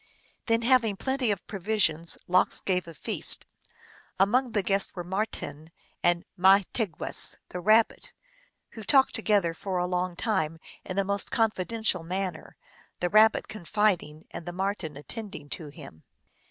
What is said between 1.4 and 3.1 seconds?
provisions, Lox gave a